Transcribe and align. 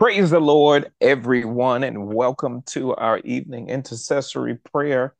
Praise 0.00 0.30
the 0.30 0.40
Lord, 0.40 0.90
everyone, 1.02 1.84
and 1.84 2.06
welcome 2.06 2.62
to 2.68 2.94
our 2.94 3.18
evening 3.18 3.68
intercessory 3.68 4.54
prayer 4.54 5.14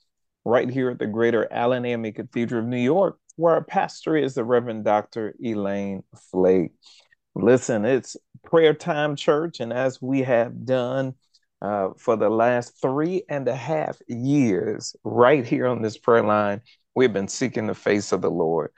right 0.46 0.70
here 0.70 0.88
at 0.88 0.98
the 0.98 1.06
Greater 1.06 1.46
Allen 1.52 1.84
A.M.E. 1.84 2.12
Cathedral 2.12 2.62
of 2.62 2.66
New 2.66 2.78
York, 2.78 3.18
where 3.36 3.52
our 3.52 3.62
pastor 3.62 4.16
is 4.16 4.32
the 4.32 4.42
Reverend 4.42 4.86
Dr. 4.86 5.34
Elaine 5.44 6.02
Flake. 6.30 6.72
Listen, 7.34 7.84
it's 7.84 8.16
prayer 8.42 8.72
time, 8.72 9.16
church, 9.16 9.60
and 9.60 9.70
as 9.70 10.00
we 10.00 10.22
have 10.22 10.64
done 10.64 11.12
uh, 11.60 11.90
for 11.98 12.16
the 12.16 12.30
last 12.30 12.80
three 12.80 13.22
and 13.28 13.46
a 13.48 13.54
half 13.54 13.98
years, 14.08 14.96
right 15.04 15.44
here 15.44 15.66
on 15.66 15.82
this 15.82 15.98
prayer 15.98 16.24
line, 16.24 16.62
we've 16.94 17.12
been 17.12 17.28
seeking 17.28 17.66
the 17.66 17.74
face 17.74 18.12
of 18.12 18.22
the 18.22 18.30
Lord. 18.30 18.70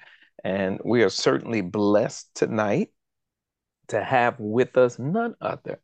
And 0.42 0.80
we 0.84 1.04
are 1.04 1.10
certainly 1.10 1.60
blessed 1.60 2.28
tonight 2.34 2.90
to 3.88 4.02
have 4.02 4.38
with 4.38 4.76
us 4.76 4.98
none 4.98 5.34
other 5.40 5.80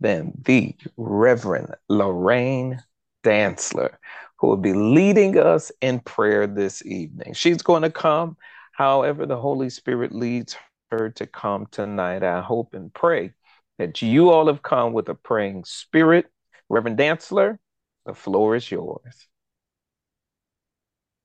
than 0.00 0.32
the 0.44 0.74
Reverend 0.96 1.74
Lorraine 1.88 2.80
Dantzler, 3.24 3.96
who 4.38 4.48
will 4.48 4.56
be 4.56 4.72
leading 4.72 5.38
us 5.38 5.70
in 5.80 6.00
prayer 6.00 6.46
this 6.46 6.84
evening. 6.84 7.34
She's 7.34 7.62
going 7.62 7.82
to 7.82 7.90
come 7.90 8.36
however 8.72 9.26
the 9.26 9.36
Holy 9.36 9.70
Spirit 9.70 10.12
leads 10.12 10.56
her 10.90 11.10
to 11.10 11.26
come 11.26 11.66
tonight. 11.70 12.22
I 12.22 12.40
hope 12.40 12.74
and 12.74 12.92
pray 12.92 13.32
that 13.78 14.02
you 14.02 14.30
all 14.30 14.46
have 14.46 14.62
come 14.62 14.92
with 14.92 15.08
a 15.08 15.14
praying 15.14 15.64
spirit. 15.64 16.26
Reverend 16.68 16.98
Dantzler, 16.98 17.58
the 18.06 18.14
floor 18.14 18.56
is 18.56 18.70
yours. 18.70 19.28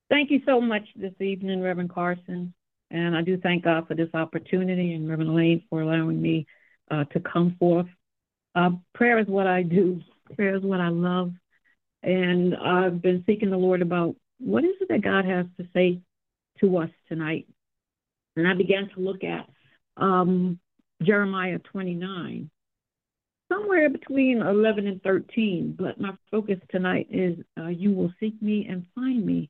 Thank 0.09 0.31
you 0.31 0.41
so 0.45 0.61
much 0.61 0.83
this 0.95 1.19
evening, 1.19 1.61
Reverend 1.61 1.89
Carson. 1.89 2.53
And 2.91 3.15
I 3.15 3.21
do 3.21 3.37
thank 3.37 3.63
God 3.63 3.87
for 3.87 3.95
this 3.95 4.09
opportunity 4.13 4.93
and 4.93 5.09
Reverend 5.09 5.31
Elaine 5.31 5.63
for 5.69 5.81
allowing 5.81 6.21
me 6.21 6.45
uh, 6.89 7.03
to 7.05 7.19
come 7.19 7.55
forth. 7.59 7.87
Uh, 8.55 8.71
prayer 8.93 9.19
is 9.19 9.27
what 9.27 9.47
I 9.47 9.63
do. 9.63 10.01
Prayer 10.35 10.55
is 10.55 10.63
what 10.63 10.79
I 10.79 10.89
love. 10.89 11.33
And 12.03 12.55
I've 12.55 13.01
been 13.01 13.23
seeking 13.25 13.49
the 13.49 13.57
Lord 13.57 13.81
about 13.81 14.15
what 14.39 14.63
is 14.63 14.75
it 14.79 14.89
that 14.89 15.01
God 15.01 15.25
has 15.25 15.45
to 15.57 15.67
say 15.73 16.01
to 16.61 16.77
us 16.77 16.89
tonight. 17.07 17.47
And 18.35 18.47
I 18.47 18.53
began 18.53 18.89
to 18.95 19.01
look 19.01 19.23
at 19.23 19.47
um, 19.97 20.59
Jeremiah 21.01 21.59
29, 21.59 22.49
somewhere 23.51 23.89
between 23.89 24.41
11 24.41 24.87
and 24.87 25.01
13. 25.01 25.75
But 25.77 25.99
my 25.99 26.13
focus 26.31 26.59
tonight 26.69 27.07
is 27.09 27.37
uh, 27.59 27.67
you 27.67 27.91
will 27.91 28.13
seek 28.19 28.41
me 28.41 28.67
and 28.69 28.85
find 28.95 29.25
me 29.25 29.49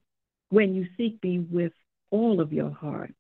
when 0.49 0.73
you 0.73 0.87
seek 0.97 1.21
me 1.23 1.39
with 1.39 1.73
all 2.09 2.39
of 2.39 2.53
your 2.53 2.71
heart. 2.71 3.13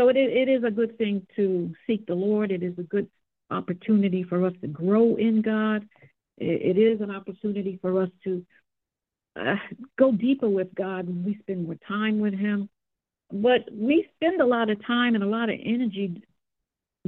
So 0.00 0.08
it, 0.08 0.16
it 0.16 0.48
is 0.48 0.64
a 0.64 0.70
good 0.70 0.96
thing 0.96 1.26
to 1.36 1.74
seek 1.86 2.06
the 2.06 2.14
Lord. 2.14 2.50
It 2.50 2.62
is 2.62 2.72
a 2.78 2.82
good 2.82 3.06
opportunity 3.50 4.22
for 4.22 4.46
us 4.46 4.54
to 4.62 4.66
grow 4.66 5.16
in 5.16 5.42
God. 5.42 5.86
it, 6.38 6.78
it 6.78 6.80
is 6.80 7.02
an 7.02 7.10
opportunity 7.10 7.78
for 7.82 8.00
us 8.00 8.08
to 8.24 8.46
uh, 9.38 9.56
go 9.98 10.10
deeper 10.10 10.48
with 10.48 10.74
God 10.74 11.06
when 11.06 11.22
we 11.22 11.36
spend 11.40 11.66
more 11.66 11.76
time 11.86 12.18
with 12.18 12.32
Him. 12.32 12.70
But 13.30 13.68
we 13.70 14.08
spend 14.14 14.40
a 14.40 14.46
lot 14.46 14.70
of 14.70 14.82
time 14.86 15.16
and 15.16 15.22
a 15.22 15.26
lot 15.26 15.50
of 15.50 15.58
energy 15.62 16.22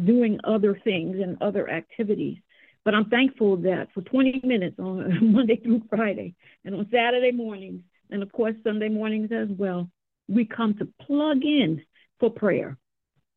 doing 0.05 0.39
other 0.45 0.79
things 0.85 1.17
and 1.19 1.41
other 1.41 1.71
activities. 1.71 2.37
But 2.85 2.95
I'm 2.95 3.09
thankful 3.09 3.57
that 3.63 3.89
for 3.95 4.03
20 4.03 4.43
minutes 4.45 4.79
on 4.79 5.33
Monday 5.33 5.57
through 5.57 5.81
Friday 5.89 6.35
and 6.67 6.75
on 6.75 6.87
Saturday 6.93 7.33
mornings, 7.33 7.81
and 8.11 8.23
of 8.23 8.31
course 8.33 8.55
Sunday 8.63 8.91
mornings 8.91 9.31
as 9.33 9.49
well, 9.49 9.89
we 10.29 10.45
come 10.45 10.75
to 10.75 10.89
plug 11.07 11.43
in 11.43 11.81
for 12.21 12.29
prayer. 12.29 12.77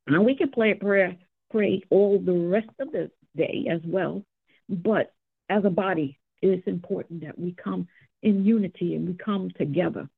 And 0.07 0.25
we 0.25 0.35
can 0.35 0.51
play 0.51 0.73
prayer, 0.73 1.15
pray 1.51 1.81
all 1.89 2.19
the 2.19 2.33
rest 2.33 2.69
of 2.79 2.91
the 2.91 3.09
day 3.35 3.67
as 3.71 3.81
well. 3.85 4.23
But 4.69 5.13
as 5.49 5.65
a 5.65 5.69
body, 5.69 6.19
it 6.41 6.47
is 6.47 6.63
important 6.65 7.21
that 7.21 7.39
we 7.39 7.53
come 7.53 7.87
in 8.21 8.45
unity 8.45 8.95
and 8.95 9.07
we 9.07 9.13
come 9.13 9.51
together. 9.57 10.09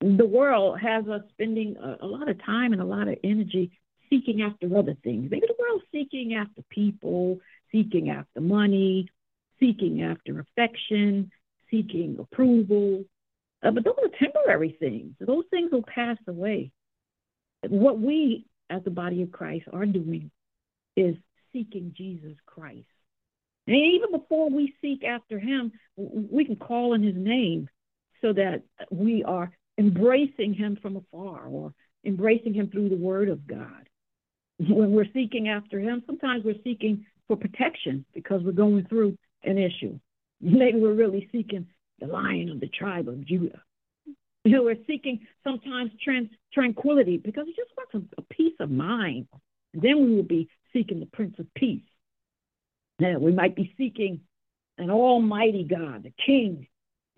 The 0.00 0.26
world 0.26 0.78
has 0.80 1.06
us 1.08 1.22
spending 1.30 1.76
a, 1.76 2.04
a 2.04 2.06
lot 2.06 2.28
of 2.28 2.42
time 2.44 2.72
and 2.72 2.80
a 2.80 2.84
lot 2.84 3.08
of 3.08 3.18
energy 3.24 3.72
seeking 4.08 4.42
after 4.42 4.76
other 4.76 4.96
things. 5.02 5.28
Maybe 5.30 5.46
the 5.46 5.56
world's 5.58 5.84
seeking 5.92 6.34
after 6.34 6.62
people, 6.70 7.38
seeking 7.72 8.10
after 8.10 8.40
money, 8.40 9.08
seeking 9.60 10.02
after 10.02 10.40
affection, 10.40 11.30
seeking 11.70 12.16
approval. 12.18 13.04
Uh, 13.62 13.72
but 13.72 13.84
those 13.84 13.96
are 14.02 14.18
temporary 14.18 14.76
things. 14.78 15.14
Those 15.20 15.44
things 15.50 15.72
will 15.72 15.82
pass 15.82 16.16
away. 16.28 16.70
What 17.68 17.98
we 17.98 18.46
as 18.70 18.82
the 18.84 18.90
body 18.90 19.22
of 19.22 19.32
Christ 19.32 19.66
are 19.72 19.86
doing 19.86 20.30
is 20.96 21.16
seeking 21.52 21.94
Jesus 21.96 22.36
Christ. 22.46 22.86
And 23.66 23.76
even 23.76 24.12
before 24.12 24.50
we 24.50 24.74
seek 24.80 25.04
after 25.04 25.38
him, 25.38 25.72
we 25.96 26.44
can 26.44 26.56
call 26.56 26.94
in 26.94 27.02
his 27.02 27.16
name 27.16 27.68
so 28.22 28.32
that 28.32 28.62
we 28.90 29.22
are 29.24 29.50
embracing 29.78 30.54
him 30.54 30.78
from 30.80 30.96
afar 30.96 31.46
or 31.46 31.72
embracing 32.04 32.54
him 32.54 32.68
through 32.70 32.88
the 32.88 32.96
word 32.96 33.28
of 33.28 33.46
God. 33.46 33.88
When 34.58 34.92
we're 34.92 35.12
seeking 35.14 35.48
after 35.48 35.78
him, 35.78 36.02
sometimes 36.06 36.44
we're 36.44 36.62
seeking 36.64 37.06
for 37.28 37.36
protection 37.36 38.04
because 38.14 38.42
we're 38.42 38.52
going 38.52 38.86
through 38.86 39.16
an 39.44 39.58
issue. 39.58 39.98
Maybe 40.40 40.80
we're 40.80 40.94
really 40.94 41.28
seeking 41.30 41.66
the 42.00 42.06
lion 42.06 42.50
of 42.50 42.60
the 42.60 42.68
tribe 42.68 43.08
of 43.08 43.24
Judah. 43.24 43.62
Know, 44.44 44.62
we're 44.62 44.76
seeking 44.86 45.26
sometimes 45.44 45.90
tranquility 46.54 47.18
because 47.18 47.46
he 47.46 47.52
just 47.52 47.70
wants 47.76 47.94
a, 47.94 48.20
a 48.20 48.24
peace 48.34 48.54
of 48.60 48.70
mind. 48.70 49.26
And 49.74 49.82
then 49.82 50.04
we 50.04 50.16
will 50.16 50.22
be 50.22 50.48
seeking 50.72 51.00
the 51.00 51.06
Prince 51.06 51.34
of 51.38 51.52
Peace. 51.54 51.82
Now, 52.98 53.18
we 53.18 53.32
might 53.32 53.54
be 53.54 53.74
seeking 53.76 54.20
an 54.78 54.90
almighty 54.90 55.64
God, 55.64 56.04
the 56.04 56.12
King, 56.24 56.66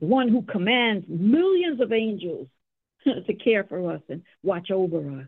the 0.01 0.07
one 0.07 0.29
who 0.29 0.43
commands 0.43 1.07
millions 1.09 1.81
of 1.81 1.93
angels 1.93 2.49
to 3.05 3.35
care 3.35 3.65
for 3.65 3.93
us 3.93 4.03
and 4.09 4.23
watch 4.43 4.71
over 4.71 4.99
us, 5.21 5.27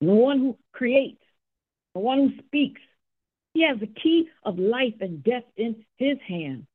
the 0.00 0.06
one 0.08 0.38
who 0.38 0.58
creates, 0.72 1.22
the 1.94 2.00
one 2.00 2.18
who 2.18 2.44
speaks. 2.46 2.80
He 3.54 3.66
has 3.66 3.78
the 3.80 3.86
key 3.86 4.28
of 4.44 4.58
life 4.58 4.94
and 5.00 5.22
death 5.22 5.44
in 5.56 5.84
his 5.96 6.18
hand. 6.26 6.66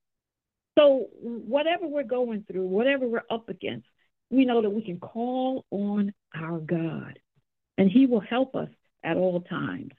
So, 0.78 1.08
whatever 1.22 1.88
we're 1.88 2.04
going 2.04 2.46
through, 2.50 2.68
whatever 2.68 3.08
we're 3.08 3.24
up 3.32 3.50
against, 3.50 3.88
we 4.30 4.46
know 4.46 4.62
that 4.62 4.70
we 4.70 4.82
can 4.82 5.00
call 5.00 5.66
on 5.72 6.14
our 6.36 6.60
God 6.60 7.20
and 7.78 7.90
He 7.90 8.06
will 8.06 8.20
help 8.20 8.56
us 8.56 8.70
at 9.04 9.18
all 9.18 9.42
times. 9.42 9.92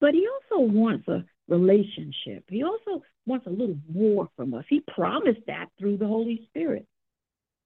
But 0.00 0.14
He 0.14 0.26
also 0.26 0.64
wants 0.64 1.06
a 1.08 1.24
relationship. 1.48 2.44
He 2.48 2.62
also 2.62 3.02
wants 3.26 3.46
a 3.46 3.50
little 3.50 3.78
more 3.92 4.28
from 4.36 4.54
us. 4.54 4.64
He 4.68 4.80
promised 4.80 5.40
that 5.46 5.66
through 5.78 5.98
the 5.98 6.06
Holy 6.06 6.46
Spirit. 6.48 6.86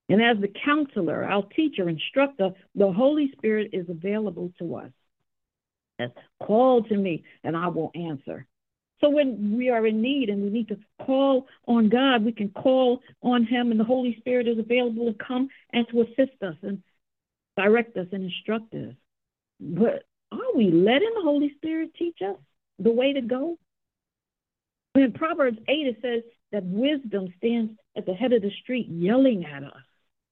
And 0.08 0.22
as 0.22 0.38
the 0.41 0.53
counselor, 0.64 1.25
our 1.25 1.42
teacher, 1.54 1.88
instructor, 1.88 2.50
the 2.75 2.91
Holy 2.91 3.31
Spirit 3.32 3.70
is 3.72 3.88
available 3.88 4.53
to 4.58 4.76
us. 4.76 4.91
Call 6.42 6.84
to 6.84 6.97
me 6.97 7.25
and 7.44 7.56
I 7.56 7.69
will 7.69 7.91
answer. 7.94 8.47
So 9.00 9.10
when 9.10 9.56
we 9.56 9.70
are 9.70 9.86
in 9.86 10.03
need 10.03 10.28
and 10.28 10.42
we 10.42 10.50
need 10.50 10.69
to 10.69 10.78
call 11.04 11.47
on 11.66 11.88
God, 11.88 12.25
we 12.25 12.32
can 12.32 12.50
call 12.50 13.00
on 13.22 13.44
Him, 13.44 13.70
and 13.70 13.78
the 13.78 13.84
Holy 13.84 14.16
Spirit 14.19 14.48
is 14.48 14.59
available 14.59 15.12
to 15.12 15.25
come 15.25 15.48
and 15.72 15.86
to 15.91 16.03
assist 16.03 16.42
us 16.42 16.56
and 16.62 16.82
direct 17.56 17.97
us 17.97 18.06
and 18.12 18.25
instruct 18.25 18.75
us. 18.75 18.94
But 19.60 20.04
are 20.32 20.56
we 20.56 20.70
letting 20.70 21.12
the 21.14 21.22
Holy 21.22 21.53
Spirit 21.56 21.94
teach 21.98 22.19
us 22.22 22.37
the 22.78 22.91
way 22.91 23.12
to 23.12 23.20
go? 23.20 23.58
In 24.94 25.12
Proverbs 25.12 25.58
8, 25.69 25.87
it 25.87 25.98
says 26.03 26.22
that 26.50 26.64
wisdom 26.64 27.32
stands 27.38 27.72
at 27.97 28.06
the 28.06 28.14
head 28.14 28.32
of 28.32 28.42
the 28.42 28.50
street 28.62 28.88
yelling 28.88 29.44
at 29.44 29.62
us, 29.62 29.82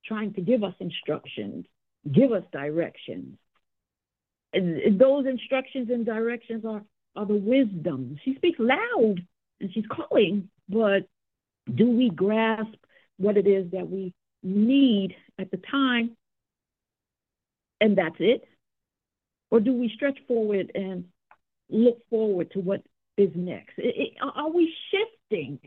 trying 0.04 0.34
to 0.34 0.40
give 0.40 0.64
us 0.64 0.74
instructions, 0.80 1.66
give 2.10 2.32
us 2.32 2.42
directions. 2.52 3.36
And 4.52 4.98
those 4.98 5.26
instructions 5.26 5.90
and 5.90 6.06
directions 6.06 6.64
are 6.64 6.82
are 7.16 7.26
the 7.26 7.34
wisdom. 7.34 8.18
She 8.24 8.34
speaks 8.34 8.58
loud 8.58 9.16
and 9.60 9.72
she's 9.72 9.86
calling, 9.90 10.48
but 10.68 11.08
do 11.72 11.90
we 11.90 12.10
grasp 12.10 12.74
what 13.16 13.36
it 13.36 13.46
is 13.46 13.70
that 13.72 13.88
we 13.88 14.14
need 14.42 15.14
at 15.38 15.50
the 15.50 15.56
time 15.70 16.16
and 17.80 17.96
that's 17.96 18.16
it? 18.18 18.44
Or 19.50 19.60
do 19.60 19.72
we 19.72 19.90
stretch 19.94 20.18
forward 20.26 20.72
and 20.74 21.04
look 21.70 21.98
forward 22.10 22.50
to 22.52 22.60
what 22.60 22.82
is 23.16 23.30
next? 23.34 23.74
It, 23.78 23.94
it, 23.96 24.12
are 24.20 24.50
we 24.50 24.74
shifting? 24.90 25.58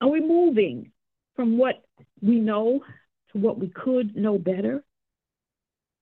Are 0.00 0.08
we 0.08 0.20
moving 0.20 0.90
from 1.36 1.58
what 1.58 1.82
we 2.20 2.36
know 2.40 2.80
to 3.32 3.38
what 3.38 3.58
we 3.58 3.68
could 3.68 4.16
know 4.16 4.38
better? 4.38 4.82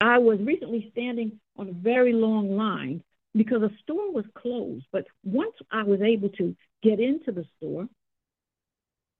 I 0.01 0.19
was 0.19 0.39
recently 0.41 0.89
standing 0.93 1.41
on 1.57 1.69
a 1.69 1.73
very 1.73 2.15
long 2.15 2.57
line 2.57 3.03
because 3.35 3.61
the 3.61 3.71
store 3.82 4.12
was 4.12 4.25
closed. 4.35 4.87
But 4.93 5.06
once 5.25 5.55
I 5.71 5.82
was 5.82 6.00
able 6.00 6.31
to 6.31 6.55
get 6.82 7.00
into 7.00 7.32
the 7.32 7.44
store, 7.56 7.88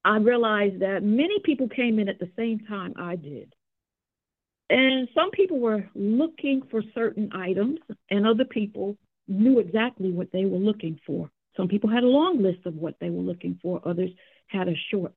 I 0.03 0.17
realized 0.17 0.81
that 0.81 1.03
many 1.03 1.39
people 1.43 1.69
came 1.69 1.99
in 1.99 2.09
at 2.09 2.19
the 2.19 2.31
same 2.35 2.59
time 2.67 2.93
I 2.97 3.15
did. 3.15 3.53
And 4.69 5.09
some 5.13 5.31
people 5.31 5.59
were 5.59 5.89
looking 5.95 6.61
for 6.71 6.81
certain 6.95 7.31
items, 7.33 7.79
and 8.09 8.25
other 8.25 8.45
people 8.45 8.97
knew 9.27 9.59
exactly 9.59 10.11
what 10.11 10.31
they 10.31 10.45
were 10.45 10.57
looking 10.57 10.99
for. 11.05 11.29
Some 11.57 11.67
people 11.67 11.89
had 11.89 12.03
a 12.03 12.07
long 12.07 12.41
list 12.41 12.65
of 12.65 12.75
what 12.75 12.95
they 12.99 13.09
were 13.09 13.21
looking 13.21 13.59
for, 13.61 13.81
others 13.85 14.11
had 14.47 14.69
a 14.69 14.75
short. 14.89 15.13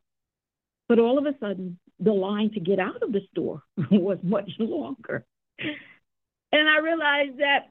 But 0.88 0.98
all 0.98 1.18
of 1.18 1.26
a 1.26 1.38
sudden, 1.38 1.78
the 2.00 2.12
line 2.12 2.50
to 2.54 2.60
get 2.60 2.78
out 2.78 3.02
of 3.02 3.12
the 3.12 3.20
store 3.30 3.62
was 3.90 4.18
much 4.22 4.50
longer. 4.58 5.24
And 5.58 6.68
I 6.68 6.78
realized 6.78 7.38
that 7.38 7.68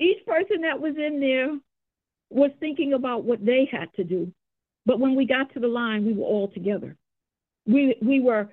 each 0.00 0.24
person 0.26 0.62
that 0.62 0.80
was 0.80 0.94
in 0.96 1.20
there 1.20 1.58
was 2.30 2.50
thinking 2.60 2.94
about 2.94 3.24
what 3.24 3.44
they 3.44 3.68
had 3.70 3.92
to 3.94 4.04
do. 4.04 4.32
But 4.86 4.98
when 5.00 5.14
we 5.14 5.26
got 5.26 5.52
to 5.54 5.60
the 5.60 5.68
line, 5.68 6.04
we 6.04 6.12
were 6.12 6.24
all 6.24 6.48
together. 6.48 6.96
We, 7.66 7.96
we 8.02 8.20
were 8.20 8.48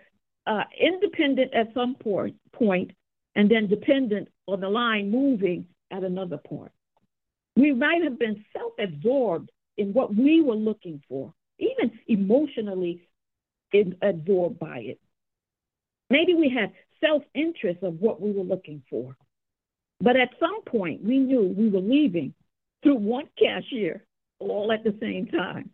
uh, 0.48 0.64
independent 0.80 1.54
at 1.54 1.74
some 1.74 1.96
point, 1.96 2.36
point, 2.54 2.92
and 3.36 3.50
then 3.50 3.68
dependent 3.68 4.30
on 4.48 4.62
the 4.62 4.70
line 4.70 5.12
moving 5.12 5.66
at 5.92 6.04
another 6.04 6.38
point. 6.38 6.72
We 7.56 7.74
might 7.74 8.04
have 8.04 8.18
been 8.18 8.46
self 8.54 8.74
absorbed 8.80 9.52
in 9.78 9.94
what 9.94 10.16
we 10.16 10.42
were 10.42 10.56
looking 10.56 11.02
for, 11.10 11.34
even 11.60 11.92
emotionally 12.08 13.02
absorbed 14.02 14.60
by 14.60 14.80
it. 14.80 15.00
Maybe 16.10 16.34
we 16.34 16.50
had 16.50 16.72
self 17.00 17.24
interest 17.34 17.84
of 17.84 18.00
what 18.00 18.22
we 18.22 18.32
were 18.32 18.44
looking 18.44 18.84
for. 18.90 19.16
But 20.02 20.16
at 20.16 20.30
some 20.40 20.64
point, 20.64 21.04
we 21.04 21.20
knew 21.20 21.54
we 21.56 21.70
were 21.70 21.80
leaving 21.80 22.34
through 22.82 22.96
one 22.96 23.28
cashier 23.38 24.04
all 24.40 24.72
at 24.72 24.84
the 24.84 24.98
same 25.00 25.28
time. 25.28 25.70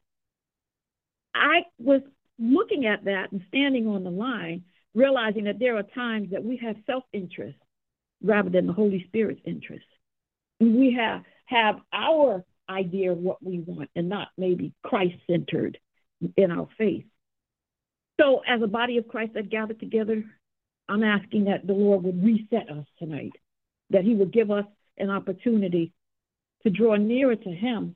I 1.33 1.63
was 1.79 2.01
looking 2.37 2.85
at 2.85 3.05
that 3.05 3.31
and 3.31 3.41
standing 3.47 3.87
on 3.87 4.03
the 4.03 4.09
line, 4.09 4.63
realizing 4.93 5.45
that 5.45 5.59
there 5.59 5.77
are 5.77 5.83
times 5.83 6.31
that 6.31 6.43
we 6.43 6.57
have 6.57 6.75
self 6.85 7.03
interest 7.13 7.57
rather 8.21 8.49
than 8.49 8.67
the 8.67 8.73
Holy 8.73 9.05
Spirit's 9.07 9.41
interest. 9.45 9.85
And 10.59 10.75
We 10.75 10.97
have, 10.99 11.23
have 11.45 11.75
our 11.93 12.43
idea 12.69 13.11
of 13.11 13.19
what 13.19 13.41
we 13.41 13.59
want 13.59 13.89
and 13.95 14.09
not 14.09 14.29
maybe 14.37 14.73
Christ 14.83 15.15
centered 15.29 15.77
in 16.35 16.51
our 16.51 16.67
faith. 16.77 17.05
So, 18.19 18.41
as 18.47 18.61
a 18.61 18.67
body 18.67 18.97
of 18.97 19.07
Christ 19.07 19.35
that 19.35 19.49
gathered 19.49 19.79
together, 19.79 20.23
I'm 20.89 21.03
asking 21.03 21.45
that 21.45 21.65
the 21.65 21.73
Lord 21.73 22.03
would 22.03 22.23
reset 22.23 22.69
us 22.69 22.85
tonight, 22.97 23.33
that 23.89 24.03
He 24.03 24.13
would 24.13 24.31
give 24.31 24.51
us 24.51 24.65
an 24.97 25.09
opportunity 25.09 25.93
to 26.63 26.69
draw 26.69 26.95
nearer 26.95 27.35
to 27.35 27.49
Him 27.49 27.95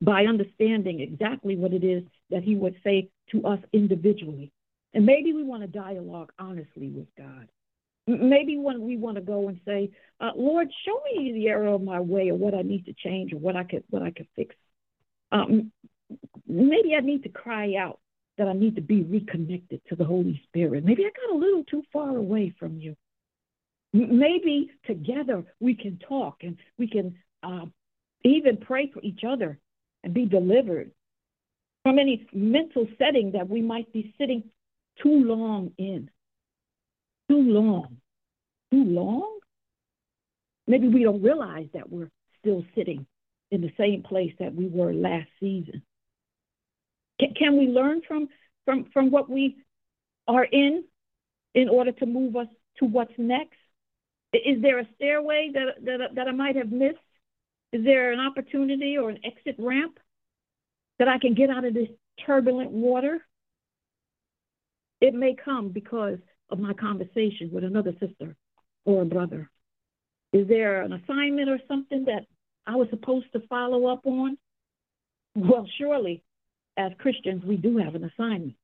by 0.00 0.24
understanding 0.24 1.00
exactly 1.00 1.56
what 1.56 1.72
it 1.72 1.84
is 1.84 2.02
that 2.30 2.42
He 2.42 2.56
would 2.56 2.76
say 2.82 3.10
to 3.30 3.46
us 3.46 3.60
individually. 3.72 4.52
And 4.94 5.06
maybe 5.06 5.32
we 5.32 5.42
want 5.42 5.62
to 5.62 5.68
dialogue 5.68 6.32
honestly 6.38 6.88
with 6.88 7.06
God. 7.16 7.48
Maybe 8.06 8.58
when 8.58 8.82
we 8.82 8.96
want 8.96 9.16
to 9.16 9.22
go 9.22 9.48
and 9.48 9.60
say, 9.64 9.90
uh, 10.20 10.32
Lord, 10.34 10.68
show 10.84 11.00
me 11.14 11.32
the 11.32 11.48
error 11.48 11.68
of 11.68 11.82
my 11.82 12.00
way 12.00 12.30
or 12.30 12.34
what 12.34 12.52
I 12.52 12.62
need 12.62 12.84
to 12.86 12.92
change 12.92 13.32
or 13.32 13.38
what 13.38 13.54
I 13.54 13.62
could 13.62 13.84
what 13.90 14.02
I 14.02 14.10
could 14.10 14.26
fix. 14.34 14.56
Um, 15.30 15.70
maybe 16.46 16.94
I 16.96 17.00
need 17.00 17.22
to 17.22 17.28
cry 17.28 17.74
out 17.78 18.00
that 18.38 18.48
I 18.48 18.54
need 18.54 18.74
to 18.76 18.82
be 18.82 19.02
reconnected 19.02 19.82
to 19.88 19.96
the 19.96 20.04
Holy 20.04 20.40
Spirit. 20.48 20.84
Maybe 20.84 21.04
I 21.04 21.10
got 21.10 21.36
a 21.36 21.38
little 21.38 21.64
too 21.64 21.82
far 21.92 22.16
away 22.16 22.54
from 22.58 22.78
you. 22.78 22.96
Maybe 23.92 24.70
together 24.86 25.44
we 25.60 25.74
can 25.74 25.98
talk 25.98 26.38
and 26.42 26.56
we 26.78 26.88
can 26.88 27.16
uh, 27.42 27.66
even 28.24 28.56
pray 28.56 28.90
for 28.92 29.00
each 29.02 29.20
other 29.26 29.58
and 30.02 30.14
be 30.14 30.24
delivered 30.24 30.92
from 31.82 31.98
any 31.98 32.26
mental 32.32 32.86
setting 32.98 33.32
that 33.32 33.48
we 33.48 33.60
might 33.60 33.92
be 33.92 34.14
sitting 34.18 34.44
too 35.02 35.24
long 35.24 35.72
in. 35.78 36.10
Too 37.28 37.40
long. 37.40 37.98
Too 38.70 38.84
long? 38.84 39.38
Maybe 40.66 40.88
we 40.88 41.02
don't 41.02 41.22
realize 41.22 41.68
that 41.74 41.90
we're 41.90 42.10
still 42.40 42.64
sitting 42.74 43.06
in 43.50 43.60
the 43.60 43.72
same 43.76 44.02
place 44.02 44.32
that 44.38 44.54
we 44.54 44.68
were 44.68 44.94
last 44.94 45.28
season. 45.40 45.82
Can, 47.20 47.34
can 47.34 47.58
we 47.58 47.66
learn 47.66 48.02
from, 48.06 48.28
from, 48.64 48.86
from 48.92 49.10
what 49.10 49.28
we 49.28 49.56
are 50.26 50.44
in 50.44 50.84
in 51.54 51.68
order 51.68 51.92
to 51.92 52.06
move 52.06 52.36
us 52.36 52.46
to 52.78 52.86
what's 52.86 53.12
next? 53.18 53.58
Is 54.32 54.62
there 54.62 54.78
a 54.78 54.88
stairway 54.96 55.50
that, 55.52 55.84
that, 55.84 56.14
that 56.14 56.28
I 56.28 56.32
might 56.32 56.56
have 56.56 56.72
missed? 56.72 56.98
Is 57.72 57.84
there 57.84 58.12
an 58.12 58.20
opportunity 58.20 58.96
or 58.98 59.10
an 59.10 59.18
exit 59.24 59.56
ramp 59.58 59.98
that 60.98 61.08
I 61.08 61.18
can 61.18 61.34
get 61.34 61.50
out 61.50 61.64
of 61.64 61.74
this 61.74 61.88
turbulent 62.24 62.70
water? 62.70 63.20
It 65.00 65.14
may 65.14 65.34
come 65.34 65.70
because 65.70 66.18
of 66.50 66.58
my 66.58 66.72
conversation 66.74 67.50
with 67.52 67.64
another 67.64 67.92
sister 67.98 68.36
or 68.84 69.02
a 69.02 69.06
brother. 69.06 69.50
Is 70.32 70.48
there 70.48 70.82
an 70.82 70.92
assignment 70.92 71.48
or 71.48 71.58
something 71.68 72.04
that 72.06 72.26
I 72.66 72.76
was 72.76 72.88
supposed 72.90 73.32
to 73.32 73.40
follow 73.48 73.86
up 73.86 74.06
on? 74.06 74.38
Well, 75.34 75.66
surely, 75.78 76.22
as 76.76 76.92
Christians, 76.98 77.42
we 77.44 77.56
do 77.56 77.78
have 77.78 77.94
an 77.94 78.04
assignment. 78.04 78.54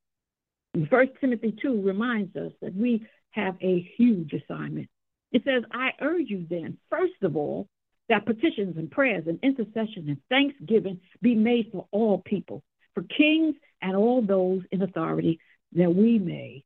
First 0.89 1.11
Timothy 1.19 1.55
2 1.61 1.81
reminds 1.81 2.35
us 2.35 2.51
that 2.61 2.75
we 2.75 3.05
have 3.31 3.55
a 3.61 3.81
huge 3.97 4.33
assignment. 4.33 4.89
It 5.31 5.43
says, 5.45 5.63
I 5.71 5.89
urge 6.01 6.29
you 6.29 6.45
then, 6.49 6.77
first 6.89 7.21
of 7.21 7.35
all, 7.35 7.67
that 8.09 8.25
petitions 8.25 8.77
and 8.77 8.89
prayers 8.89 9.25
and 9.27 9.39
intercession 9.43 10.09
and 10.09 10.17
thanksgiving 10.29 10.99
be 11.21 11.35
made 11.35 11.69
for 11.71 11.87
all 11.91 12.19
people, 12.25 12.63
for 12.95 13.03
kings 13.03 13.55
and 13.81 13.95
all 13.95 14.21
those 14.21 14.61
in 14.71 14.81
authority, 14.81 15.39
that 15.73 15.93
we 15.93 16.17
may 16.17 16.63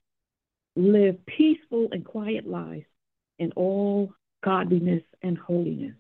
live 0.76 1.26
peaceful 1.26 1.90
and 1.92 2.06
quiet 2.06 2.48
lives 2.48 2.86
in 3.38 3.52
all 3.56 4.14
godliness 4.44 5.04
and 5.22 5.38
holiness. 5.38 5.96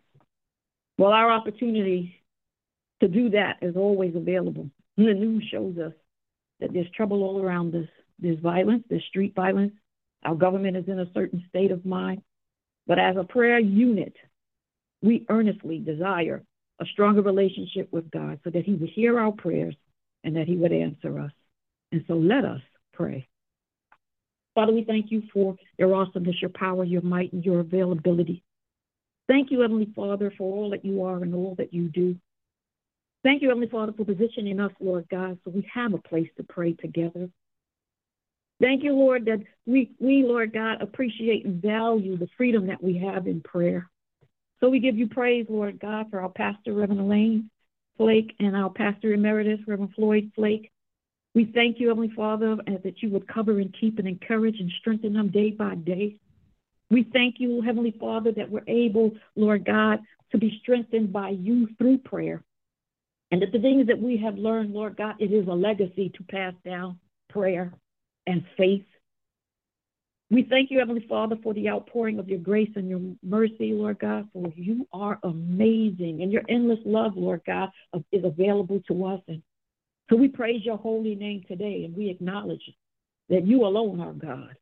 Well, 0.97 1.11
our 1.11 1.31
opportunity 1.31 2.15
to 3.01 3.07
do 3.07 3.31
that 3.31 3.57
is 3.61 3.75
always 3.75 4.15
available. 4.15 4.69
The 4.95 5.13
news 5.13 5.43
shows 5.51 5.77
us 5.77 5.93
that 6.59 6.71
there's 6.71 6.89
trouble 6.91 7.23
all 7.23 7.41
around 7.41 7.75
us. 7.75 7.87
There's 8.19 8.39
violence, 8.39 8.83
there's 8.89 9.03
street 9.09 9.33
violence. 9.35 9.73
Our 10.23 10.35
government 10.35 10.77
is 10.77 10.87
in 10.87 10.99
a 10.99 11.11
certain 11.13 11.43
state 11.49 11.71
of 11.71 11.85
mind. 11.85 12.21
But 12.87 12.99
as 12.99 13.15
a 13.17 13.23
prayer 13.23 13.59
unit, 13.59 14.13
we 15.01 15.25
earnestly 15.29 15.79
desire 15.79 16.43
a 16.79 16.85
stronger 16.85 17.21
relationship 17.21 17.87
with 17.91 18.09
God 18.11 18.39
so 18.43 18.49
that 18.49 18.65
He 18.65 18.73
would 18.73 18.89
hear 18.89 19.19
our 19.19 19.31
prayers 19.31 19.75
and 20.23 20.35
that 20.35 20.47
He 20.47 20.55
would 20.55 20.73
answer 20.73 21.19
us. 21.19 21.31
And 21.91 22.03
so 22.07 22.15
let 22.15 22.45
us 22.45 22.61
pray. 22.93 23.27
Father, 24.55 24.73
we 24.73 24.83
thank 24.83 25.11
you 25.11 25.23
for 25.33 25.55
your 25.77 25.93
awesomeness, 25.95 26.41
your 26.41 26.49
power, 26.49 26.83
your 26.83 27.01
might, 27.01 27.33
and 27.33 27.43
your 27.43 27.59
availability. 27.59 28.43
Thank 29.27 29.51
you, 29.51 29.61
Heavenly 29.61 29.91
Father, 29.95 30.31
for 30.37 30.53
all 30.53 30.69
that 30.71 30.85
you 30.85 31.03
are 31.03 31.23
and 31.23 31.33
all 31.33 31.55
that 31.57 31.73
you 31.73 31.89
do. 31.89 32.15
Thank 33.23 33.41
you, 33.41 33.47
Heavenly 33.47 33.69
Father, 33.69 33.93
for 33.93 34.03
positioning 34.03 34.59
us, 34.59 34.71
Lord 34.79 35.07
God, 35.09 35.39
so 35.43 35.51
we 35.51 35.67
have 35.73 35.93
a 35.93 35.97
place 35.97 36.29
to 36.37 36.43
pray 36.43 36.73
together. 36.73 37.29
Thank 38.61 38.83
you, 38.83 38.93
Lord, 38.93 39.25
that 39.25 39.43
we, 39.65 39.91
we, 39.99 40.23
Lord 40.23 40.53
God, 40.53 40.81
appreciate 40.81 41.45
and 41.45 41.61
value 41.61 42.17
the 42.17 42.29
freedom 42.37 42.67
that 42.67 42.81
we 42.81 42.97
have 42.97 43.27
in 43.27 43.41
prayer. 43.41 43.89
So 44.59 44.69
we 44.69 44.79
give 44.79 44.97
you 44.97 45.07
praise, 45.07 45.45
Lord 45.49 45.79
God, 45.79 46.09
for 46.09 46.21
our 46.21 46.29
pastor, 46.29 46.73
Reverend 46.73 47.01
Elaine 47.01 47.49
Flake, 47.97 48.33
and 48.39 48.55
our 48.55 48.69
pastor 48.69 49.13
emeritus, 49.13 49.59
Reverend 49.67 49.93
Floyd 49.95 50.31
Flake. 50.35 50.71
We 51.35 51.51
thank 51.53 51.79
you, 51.79 51.89
Heavenly 51.89 52.13
Father, 52.15 52.57
that 52.67 53.01
you 53.01 53.09
would 53.09 53.27
cover 53.27 53.59
and 53.59 53.75
keep 53.79 53.99
and 53.99 54.07
encourage 54.07 54.59
and 54.59 54.71
strengthen 54.79 55.13
them 55.13 55.29
day 55.29 55.51
by 55.51 55.75
day. 55.75 56.17
We 56.89 57.09
thank 57.11 57.35
you, 57.39 57.61
Heavenly 57.61 57.95
Father, 57.99 58.31
that 58.33 58.49
we're 58.49 58.63
able, 58.67 59.11
Lord 59.35 59.65
God, 59.65 59.99
to 60.31 60.37
be 60.37 60.59
strengthened 60.61 61.11
by 61.11 61.29
you 61.29 61.67
through 61.77 61.97
prayer. 61.99 62.43
And 63.31 63.41
that 63.41 63.51
the 63.51 63.59
things 63.59 63.87
that 63.87 63.99
we 63.99 64.17
have 64.17 64.35
learned, 64.35 64.73
Lord 64.73 64.95
God, 64.95 65.15
it 65.19 65.33
is 65.33 65.47
a 65.47 65.53
legacy 65.53 66.09
to 66.15 66.23
pass 66.23 66.53
down 66.63 66.99
prayer 67.29 67.73
and 68.27 68.43
faith 68.57 68.85
we 70.33 70.47
thank 70.49 70.71
you, 70.71 70.79
Heavenly 70.79 71.05
Father, 71.07 71.35
for 71.43 71.53
the 71.53 71.69
outpouring 71.69 72.17
of 72.17 72.27
your 72.27 72.39
grace 72.39 72.71
and 72.75 72.89
your 72.89 73.01
mercy, 73.21 73.71
Lord 73.71 73.99
God, 73.99 74.27
for 74.33 74.51
you 74.55 74.87
are 74.91 75.19
amazing 75.21 76.23
and 76.23 76.31
your 76.31 76.41
endless 76.49 76.79
love, 76.85 77.11
Lord 77.15 77.41
God, 77.45 77.69
uh, 77.93 77.99
is 78.11 78.23
available 78.25 78.81
to 78.87 79.05
us. 79.05 79.21
And 79.27 79.43
so 80.09 80.15
we 80.15 80.27
praise 80.27 80.65
your 80.65 80.77
holy 80.77 81.13
name 81.13 81.43
today 81.47 81.83
and 81.85 81.95
we 81.95 82.09
acknowledge 82.09 82.63
that 83.29 83.45
you 83.45 83.63
alone 83.63 84.01
are 84.01 84.13
God, 84.13 84.55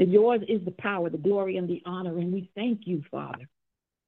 that 0.00 0.08
yours 0.08 0.40
is 0.48 0.64
the 0.64 0.72
power, 0.72 1.10
the 1.10 1.16
glory, 1.16 1.58
and 1.58 1.68
the 1.68 1.80
honor. 1.86 2.18
And 2.18 2.32
we 2.32 2.50
thank 2.56 2.80
you, 2.84 3.04
Father, 3.08 3.48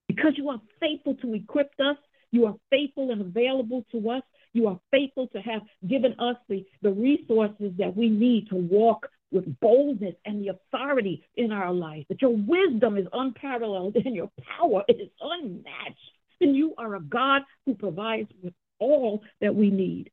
because 0.09 0.33
you 0.37 0.49
are 0.49 0.61
faithful 0.81 1.15
to 1.23 1.35
equip 1.35 1.71
us. 1.79 1.99
You 2.33 2.47
are 2.47 2.57
faithful 2.69 3.13
and 3.13 3.21
available 3.21 3.85
to 3.93 4.11
us. 4.11 4.23
You 4.53 4.69
are 4.69 4.81
faithful 4.91 5.29
to 5.29 5.41
have 5.41 5.63
given 5.87 6.15
us 6.19 6.37
the, 6.49 6.67
the 6.83 6.91
resources 6.91 7.73
that 7.79 7.97
we 7.97 8.09
need 8.09 8.49
to 8.49 8.57
walk 8.57 9.09
with 9.31 9.61
boldness 9.61 10.17
and 10.25 10.43
the 10.43 10.49
authority 10.49 11.23
in 11.37 11.53
our 11.53 11.73
life, 11.73 12.05
that 12.09 12.21
your 12.21 12.37
wisdom 12.37 12.99
is 12.99 13.07
unparalleled 13.13 13.95
and 13.97 14.15
your 14.15 14.31
power 14.59 14.83
is 14.89 15.09
unmatched. 15.21 16.13
And 16.41 16.57
you 16.57 16.75
are 16.79 16.97
a 16.97 17.01
God 17.01 17.43
who 17.67 17.75
provides 17.75 18.29
with 18.43 18.55
all 18.79 19.23
that 19.41 19.55
we 19.55 19.71
need, 19.71 20.11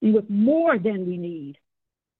and 0.00 0.14
with 0.14 0.30
more 0.30 0.78
than 0.78 1.06
we 1.06 1.16
need, 1.16 1.58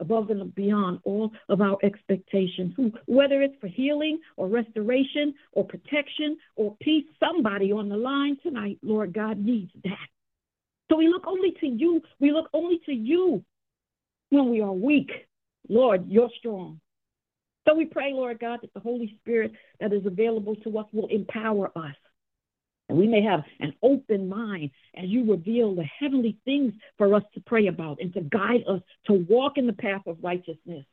above 0.01 0.31
and 0.31 0.55
beyond 0.55 0.99
all 1.05 1.31
of 1.49 1.61
our 1.61 1.79
expectations. 1.83 2.75
Whether 3.07 3.43
it's 3.43 3.55
for 3.61 3.69
healing 3.69 4.19
or 4.37 4.49
restoration 4.49 5.35
or 5.53 5.65
protection 5.65 6.37
or 6.57 6.77
peace, 6.81 7.05
somebody 7.21 7.73
on 7.73 7.89
the 7.89 7.97
line 7.97 8.37
tonight, 8.43 8.79
Lord 8.83 9.13
God, 9.13 9.39
needs 9.39 9.71
that. 9.85 10.09
So 10.89 10.97
we 10.97 11.09
look 11.09 11.27
only 11.27 11.53
to 11.61 11.67
you. 11.67 12.03
We 12.19 12.33
look 12.33 12.49
only 12.53 12.81
to 12.87 12.93
you 12.93 13.45
when 14.31 14.51
we 14.51 14.61
are 14.61 14.73
weak. 14.73 15.11
Lord, 15.69 16.09
you're 16.09 16.31
strong. 16.39 16.81
So 17.67 17.75
we 17.75 17.85
pray, 17.85 18.13
Lord 18.13 18.39
God, 18.41 18.61
that 18.63 18.73
the 18.73 18.81
Holy 18.81 19.17
Spirit 19.21 19.53
that 19.81 19.93
is 19.93 20.07
available 20.07 20.57
to 20.57 20.79
us 20.79 20.87
will 20.93 21.09
empower 21.09 21.71
us. 21.77 21.95
And 22.89 22.97
we 22.97 23.07
may 23.07 23.23
have 23.23 23.45
an 23.61 23.75
open 23.83 24.29
mind 24.29 24.71
as 24.97 25.09
you 25.09 25.31
reveal 25.31 25.75
the 25.75 25.85
heavenly 25.85 26.39
things 26.47 26.73
for 26.97 27.15
us 27.15 27.23
to 27.35 27.41
pray 27.41 27.67
about 27.67 27.99
and 28.01 28.15
to 28.15 28.23
guide 28.23 28.65
us 28.67 28.81
to 29.07 29.27
walk 29.29 29.59
in 29.59 29.67
the 29.67 29.75
path 29.75 30.03
of 30.07 30.17
righteousness. 30.23 30.87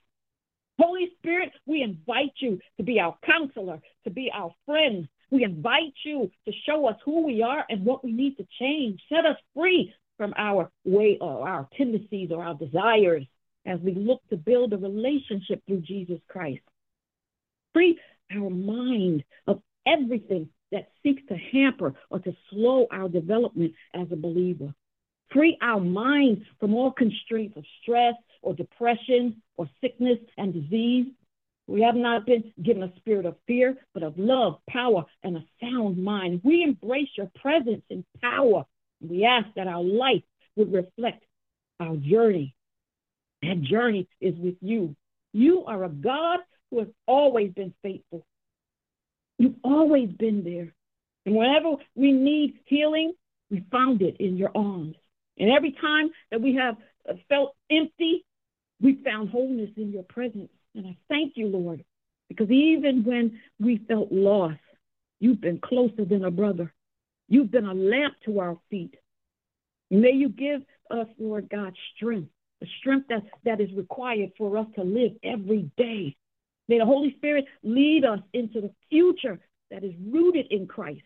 Holy 0.78 1.10
Spirit, 1.20 1.54
we 1.66 1.82
invite 1.82 2.34
you 2.40 2.60
to 2.76 2.84
be 2.84 3.00
our 3.00 3.18
counselor, 3.26 3.80
to 4.04 4.10
be 4.10 4.30
our 4.34 4.54
friend. 4.66 5.08
We 5.32 5.44
invite 5.44 5.94
you 6.04 6.30
to 6.46 6.52
show 6.68 6.88
us 6.88 6.98
who 7.04 7.26
we 7.26 7.42
are 7.42 7.66
and 7.70 7.86
what 7.86 8.04
we 8.04 8.12
need 8.12 8.38
to 8.38 8.48
change. 8.60 9.02
Set 9.10 9.26
us 9.26 9.38
free 9.56 9.94
from 10.18 10.34
our 10.38 10.70
way 10.84 11.18
or 11.20 11.48
our 11.48 11.68
tendencies 11.78 12.32
or 12.32 12.44
our 12.44 12.54
desires 12.54 13.26
as 13.66 13.80
we 13.80 13.94
look 13.94 14.22
to 14.30 14.38
build 14.38 14.74
a 14.74 14.78
relationship 14.78 15.62
through 15.66 15.82
Jesus 15.82 16.20
Christ. 16.28 16.62
Free 17.74 18.00
our 18.32 18.50
mind 18.50 19.24
of 19.48 19.62
everything 19.86 20.50
that 20.72 20.90
seeks 21.04 21.22
to 21.30 21.36
hamper 21.36 21.94
or 22.10 22.20
to 22.20 22.36
slow 22.50 22.88
our 22.92 23.10
development 23.10 23.74
as 23.94 24.08
a 24.12 24.16
believer. 24.16 24.74
Free 25.32 25.58
our 25.62 25.80
minds 25.80 26.42
from 26.60 26.74
all 26.74 26.92
constraints 26.92 27.58
of 27.58 27.66
stress 27.82 28.16
or 28.42 28.54
depression 28.54 29.42
or 29.58 29.70
sickness 29.82 30.20
and 30.38 30.54
disease. 30.54 31.08
We 31.68 31.82
have 31.82 31.96
not 31.96 32.26
been 32.26 32.54
given 32.62 32.84
a 32.84 32.94
spirit 32.98 33.26
of 33.26 33.36
fear, 33.48 33.76
but 33.94 34.04
of 34.04 34.18
love, 34.18 34.60
power, 34.70 35.06
and 35.24 35.38
a 35.38 35.46
sound 35.60 35.98
mind. 35.98 36.42
We 36.44 36.64
embrace 36.64 37.10
your 37.18 37.32
presence 37.42 37.82
and 37.90 38.06
power. 38.22 38.66
We 39.02 39.26
ask 39.26 39.48
that 39.56 39.68
our 39.68 39.84
life 39.84 40.24
would 40.56 40.72
reflect 40.72 41.24
our 41.80 41.96
journey. 41.96 42.54
That 43.42 43.62
journey 43.64 44.08
is 44.22 44.36
with 44.36 44.56
you. 44.62 44.96
You 45.34 45.66
are 45.66 45.84
a 45.84 45.90
God 45.90 46.40
who 46.70 46.80
has 46.80 46.88
always 47.08 47.52
been 47.52 47.74
faithful. 47.82 48.26
You've 49.38 49.58
always 49.64 50.10
been 50.10 50.44
there. 50.44 50.74
And 51.26 51.36
whenever 51.36 51.78
we 51.96 52.12
need 52.12 52.60
healing, 52.66 53.14
we 53.50 53.66
found 53.72 54.02
it 54.02 54.18
in 54.20 54.38
your 54.38 54.52
arms. 54.56 54.96
And 55.38 55.50
every 55.50 55.72
time 55.74 56.12
that 56.32 56.42
we 56.42 56.56
have 56.56 56.78
felt 57.28 57.56
empty, 57.70 58.24
we 58.80 59.00
found 59.04 59.30
wholeness 59.30 59.72
in 59.76 59.92
your 59.92 60.04
presence. 60.04 60.52
And 60.76 60.88
I 60.88 60.98
thank 61.10 61.34
you, 61.36 61.48
Lord, 61.48 61.84
because 62.28 62.50
even 62.50 63.04
when 63.04 63.40
we 63.60 63.82
felt 63.88 64.12
lost, 64.12 64.60
you've 65.20 65.42
been 65.42 65.60
closer 65.60 66.06
than 66.06 66.26
a 66.26 66.32
brother. 66.32 66.74
You've 67.28 67.52
been 67.52 67.66
a 67.66 67.74
lamp 67.74 68.16
to 68.26 68.40
our 68.40 68.58
feet. 68.70 68.96
May 69.90 70.12
you 70.12 70.30
give 70.30 70.62
us, 70.92 71.08
Lord 71.18 71.50
God, 71.50 71.74
strength, 71.96 72.30
the 72.60 72.68
strength 72.80 73.08
that, 73.10 73.24
that 73.46 73.62
is 73.62 73.72
required 73.74 74.32
for 74.38 74.58
us 74.58 74.68
to 74.76 74.84
live 74.84 75.14
every 75.24 75.72
day 75.78 76.16
May 76.68 76.80
the 76.80 76.86
Holy 76.86 77.14
Spirit 77.18 77.46
lead 77.64 78.06
us 78.06 78.20
into 78.34 78.62
the 78.62 78.72
future 78.90 79.40
that 79.70 79.84
is 79.84 79.94
rooted 80.08 80.48
in 80.50 80.68
Christ, 80.68 81.02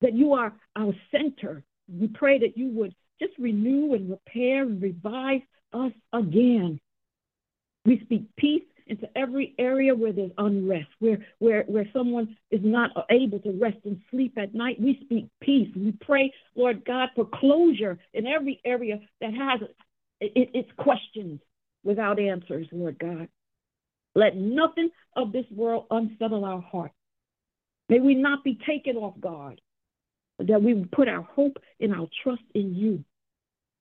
that 0.00 0.14
you 0.14 0.34
are 0.34 0.52
our 0.76 0.92
center. 1.10 1.64
We 1.88 2.08
pray 2.08 2.38
that 2.38 2.56
you 2.56 2.68
would 2.70 2.94
just 3.20 3.32
renew 3.38 3.94
and 3.94 4.10
repair 4.10 4.62
and 4.62 4.80
revive 4.80 5.40
us 5.72 5.92
again. 6.12 6.80
We 7.88 8.00
speak 8.04 8.24
peace 8.36 8.64
into 8.86 9.08
every 9.16 9.54
area 9.58 9.94
where 9.94 10.12
there's 10.12 10.30
unrest, 10.36 10.88
where, 10.98 11.24
where, 11.38 11.62
where 11.62 11.86
someone 11.94 12.36
is 12.50 12.60
not 12.62 12.90
able 13.10 13.38
to 13.40 13.58
rest 13.58 13.78
and 13.86 13.98
sleep 14.10 14.36
at 14.36 14.54
night. 14.54 14.78
We 14.78 15.00
speak 15.04 15.28
peace. 15.40 15.70
We 15.74 15.92
pray, 16.02 16.30
Lord 16.54 16.84
God, 16.84 17.08
for 17.16 17.24
closure 17.24 17.98
in 18.12 18.26
every 18.26 18.60
area 18.66 19.00
that 19.22 19.32
has 19.32 19.66
it, 20.20 20.50
its 20.52 20.68
questions 20.76 21.40
without 21.82 22.20
answers, 22.20 22.66
Lord 22.72 22.98
God. 22.98 23.28
Let 24.14 24.36
nothing 24.36 24.90
of 25.16 25.32
this 25.32 25.46
world 25.50 25.86
unsettle 25.90 26.44
our 26.44 26.60
heart. 26.60 26.92
May 27.88 28.00
we 28.00 28.14
not 28.14 28.44
be 28.44 28.58
taken 28.66 28.96
off 28.96 29.18
guard, 29.18 29.62
that 30.40 30.62
we 30.62 30.84
put 30.92 31.08
our 31.08 31.22
hope 31.22 31.56
and 31.80 31.94
our 31.94 32.06
trust 32.22 32.42
in 32.54 32.74
you. 32.74 33.02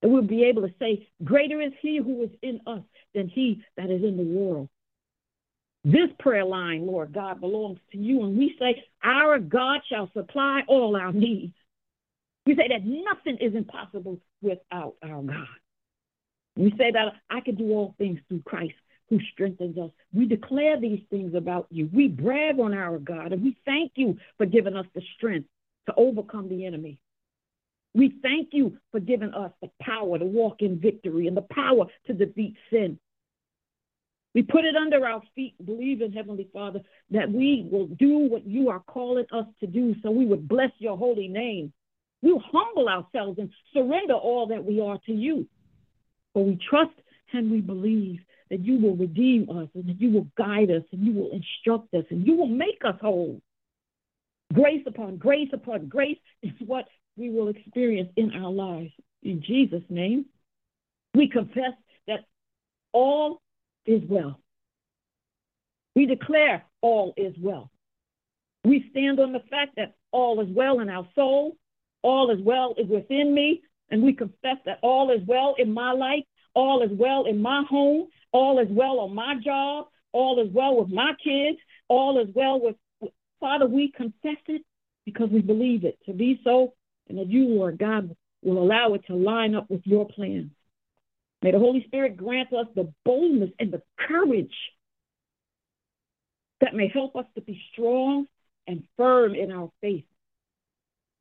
That 0.01 0.09
we'll 0.09 0.21
be 0.21 0.43
able 0.45 0.61
to 0.61 0.73
say, 0.79 1.07
Greater 1.23 1.61
is 1.61 1.73
he 1.81 1.97
who 1.97 2.23
is 2.23 2.29
in 2.41 2.61
us 2.67 2.83
than 3.15 3.27
he 3.27 3.63
that 3.77 3.89
is 3.89 4.03
in 4.03 4.17
the 4.17 4.23
world. 4.23 4.69
This 5.83 6.09
prayer 6.19 6.45
line, 6.45 6.85
Lord 6.85 7.13
God, 7.13 7.39
belongs 7.39 7.79
to 7.91 7.97
you. 7.97 8.23
And 8.23 8.37
we 8.37 8.55
say, 8.59 8.83
Our 9.03 9.39
God 9.39 9.81
shall 9.89 10.11
supply 10.13 10.61
all 10.67 10.95
our 10.95 11.13
needs. 11.13 11.53
We 12.45 12.55
say 12.55 12.67
that 12.69 12.85
nothing 12.85 13.37
is 13.39 13.55
impossible 13.55 14.19
without 14.41 14.95
our 15.03 15.21
God. 15.21 15.47
We 16.55 16.71
say 16.71 16.91
that 16.91 17.13
I 17.29 17.41
can 17.41 17.55
do 17.55 17.71
all 17.71 17.95
things 17.97 18.19
through 18.27 18.41
Christ 18.41 18.73
who 19.09 19.19
strengthens 19.31 19.77
us. 19.77 19.91
We 20.13 20.25
declare 20.25 20.79
these 20.79 21.01
things 21.09 21.33
about 21.35 21.67
you. 21.69 21.89
We 21.93 22.07
brag 22.07 22.59
on 22.59 22.73
our 22.73 22.99
God, 22.99 23.31
and 23.31 23.41
we 23.41 23.55
thank 23.65 23.93
you 23.95 24.17
for 24.37 24.45
giving 24.45 24.75
us 24.75 24.85
the 24.93 25.01
strength 25.15 25.47
to 25.87 25.93
overcome 25.95 26.49
the 26.49 26.65
enemy. 26.65 26.99
We 27.97 28.13
thank 28.21 28.49
you 28.51 28.77
for 28.91 28.99
giving 28.99 29.33
us 29.33 29.51
the 29.59 29.71
power 29.81 30.19
to 30.19 30.23
walk 30.23 30.57
in 30.61 30.79
victory 30.79 31.25
and 31.25 31.35
the 31.35 31.47
power 31.49 31.85
to 32.05 32.13
defeat 32.13 32.55
sin. 32.69 32.99
We 34.35 34.43
put 34.43 34.65
it 34.65 34.75
under 34.75 35.03
our 35.03 35.23
feet, 35.33 35.55
believing, 35.65 36.13
Heavenly 36.13 36.47
Father, 36.53 36.81
that 37.09 37.31
we 37.31 37.67
will 37.71 37.87
do 37.87 38.19
what 38.19 38.45
you 38.45 38.69
are 38.69 38.81
calling 38.81 39.25
us 39.31 39.47
to 39.61 39.65
do 39.65 39.95
so 40.03 40.11
we 40.11 40.27
would 40.27 40.47
bless 40.47 40.69
your 40.77 40.95
holy 40.95 41.27
name. 41.27 41.73
We'll 42.21 42.43
humble 42.51 42.87
ourselves 42.87 43.39
and 43.39 43.49
surrender 43.73 44.13
all 44.13 44.45
that 44.45 44.63
we 44.63 44.79
are 44.79 44.99
to 45.07 45.11
you. 45.11 45.47
For 46.33 46.45
we 46.45 46.59
trust 46.69 46.93
and 47.33 47.49
we 47.49 47.61
believe 47.61 48.19
that 48.51 48.59
you 48.59 48.79
will 48.79 48.95
redeem 48.95 49.49
us 49.49 49.69
and 49.73 49.89
that 49.89 49.99
you 49.99 50.11
will 50.11 50.27
guide 50.37 50.69
us 50.69 50.83
and 50.91 51.03
you 51.03 51.13
will 51.13 51.31
instruct 51.31 51.91
us 51.95 52.05
and 52.11 52.27
you 52.27 52.35
will 52.35 52.45
make 52.45 52.83
us 52.85 52.95
whole. 53.01 53.41
Grace 54.53 54.83
upon 54.87 55.17
grace 55.17 55.49
upon 55.53 55.87
grace 55.87 56.17
is 56.41 56.51
what 56.65 56.85
we 57.17 57.29
will 57.29 57.49
experience 57.49 58.09
in 58.15 58.31
our 58.33 58.51
lives. 58.51 58.91
In 59.23 59.41
Jesus' 59.41 59.83
name, 59.89 60.25
we 61.13 61.27
confess 61.27 61.73
that 62.07 62.21
all 62.93 63.41
is 63.85 64.01
well. 64.07 64.39
We 65.95 66.05
declare 66.05 66.63
all 66.81 67.13
is 67.17 67.33
well. 67.41 67.71
We 68.63 68.85
stand 68.91 69.19
on 69.19 69.33
the 69.33 69.41
fact 69.49 69.75
that 69.77 69.95
all 70.11 70.39
is 70.41 70.47
well 70.49 70.79
in 70.79 70.89
our 70.89 71.07
soul, 71.15 71.57
all 72.01 72.31
is 72.31 72.39
well 72.41 72.75
is 72.77 72.87
within 72.87 73.33
me, 73.33 73.61
and 73.89 74.03
we 74.03 74.13
confess 74.13 74.57
that 74.65 74.79
all 74.81 75.11
is 75.11 75.21
well 75.25 75.55
in 75.57 75.73
my 75.73 75.91
life, 75.91 76.23
all 76.53 76.83
is 76.83 76.91
well 76.91 77.25
in 77.25 77.41
my 77.41 77.63
home, 77.69 78.07
all 78.31 78.59
is 78.59 78.67
well 78.69 78.99
on 78.99 79.15
my 79.15 79.35
job, 79.43 79.87
all 80.11 80.39
is 80.39 80.51
well 80.53 80.77
with 80.77 80.89
my 80.89 81.13
kids, 81.23 81.57
all 81.87 82.19
is 82.19 82.27
well 82.33 82.59
with 82.61 82.75
Father, 83.39 83.67
we 83.67 83.91
confess 83.91 84.37
it 84.47 84.63
because 85.05 85.29
we 85.29 85.41
believe 85.41 85.85
it 85.85 85.97
to 86.05 86.13
be 86.13 86.39
so, 86.43 86.73
and 87.07 87.17
that 87.17 87.27
you, 87.27 87.45
Lord 87.45 87.77
God, 87.77 88.15
will 88.43 88.61
allow 88.61 88.93
it 88.93 89.05
to 89.07 89.15
line 89.15 89.55
up 89.55 89.69
with 89.69 89.81
your 89.85 90.07
plans. 90.07 90.51
May 91.41 91.51
the 91.51 91.59
Holy 91.59 91.83
Spirit 91.85 92.17
grant 92.17 92.51
us 92.53 92.67
the 92.75 92.91
boldness 93.05 93.51
and 93.59 93.71
the 93.71 93.81
courage 94.07 94.53
that 96.61 96.73
may 96.73 96.87
help 96.87 97.15
us 97.15 97.25
to 97.35 97.41
be 97.41 97.61
strong 97.71 98.25
and 98.65 98.83
firm 98.97 99.35
in 99.35 99.51
our 99.51 99.71
faith. 99.81 100.05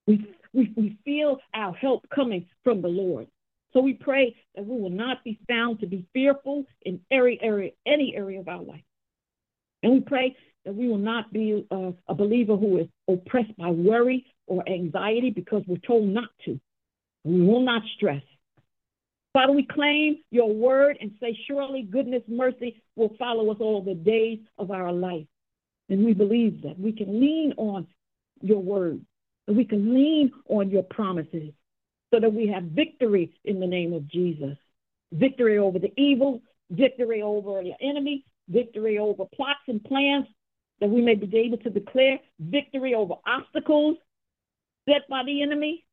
We, 0.07 0.27
we, 0.53 0.73
we 0.77 0.99
feel 1.05 1.39
our 1.55 1.75
help 1.75 2.09
coming 2.15 2.47
from 2.65 2.81
the 2.81 2.89
Lord. 2.89 3.27
So 3.73 3.81
we 3.81 3.93
pray 3.93 4.37
that 4.55 4.65
we 4.65 4.81
will 4.81 4.91
not 4.91 5.23
be 5.23 5.39
found 5.49 5.81
to 5.81 5.87
be 5.87 6.07
fearful 6.15 6.65
in 6.83 7.01
every 7.11 7.39
area, 7.43 7.73
any 7.85 8.15
area 8.17 8.41
of 8.41 8.49
our 8.49 8.63
life. 8.63 8.85
And 9.83 9.93
we 9.93 10.01
pray 10.01 10.37
that 10.67 10.75
we 10.75 10.89
will 10.89 10.99
not 10.99 11.33
be 11.33 11.65
uh, 11.71 11.93
a 12.09 12.15
believer 12.15 12.57
who 12.57 12.79
is 12.79 12.89
oppressed 13.09 13.57
by 13.57 13.71
worry 13.71 14.27
or 14.49 14.69
anxiety 14.69 15.31
because 15.31 15.63
we're 15.67 15.77
told 15.79 16.09
not 16.09 16.29
to. 16.45 16.61
We 17.25 17.41
will 17.41 17.61
not 17.61 17.83
stress. 17.97 18.23
Father, 19.33 19.53
we 19.53 19.65
claim 19.65 20.19
your 20.31 20.53
word 20.53 20.99
and 21.01 21.13
say, 21.21 21.39
surely 21.47 21.83
goodness, 21.83 22.23
mercy 22.27 22.83
will 22.97 23.15
follow 23.17 23.51
us 23.53 23.59
all 23.61 23.81
the 23.81 23.95
days 23.95 24.41
of 24.59 24.73
our 24.73 24.93
life. 24.93 25.27
And 25.89 26.05
we 26.05 26.15
believe 26.15 26.63
that 26.63 26.79
we 26.79 26.91
can 26.91 27.21
lean 27.21 27.55
on 27.57 27.87
your 28.41 28.61
word, 28.61 29.01
that 29.47 29.55
we 29.55 29.65
can 29.65 29.95
lean 29.95 30.33
on 30.49 30.71
your 30.71 30.83
promises, 30.83 31.53
so 32.13 32.19
that 32.19 32.33
we 32.33 32.49
have 32.49 32.65
victory 32.65 33.33
in 33.45 33.61
the 33.61 33.67
name 33.67 33.93
of 33.93 34.09
Jesus. 34.09 34.57
Victory 35.13 35.59
over 35.59 35.79
the 35.79 35.93
evil, 35.97 36.41
victory 36.71 37.23
over 37.23 37.63
the 37.63 37.75
enemy, 37.81 38.25
victory 38.49 38.99
over 38.99 39.25
plots 39.33 39.61
and 39.69 39.83
plans, 39.85 40.27
that 40.81 40.89
we 40.89 41.01
may 41.01 41.15
be 41.15 41.37
able 41.39 41.59
to 41.59 41.71
declare 41.71 42.19
victory 42.39 42.95
over 42.95 43.15
obstacles 43.27 43.97
set 44.89 45.09
by 45.09 45.23
the 45.25 45.43
enemy, 45.43 45.85